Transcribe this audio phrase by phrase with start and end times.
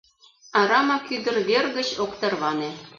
[0.59, 2.71] Арамак Ӱдыр вер гыч ок тарване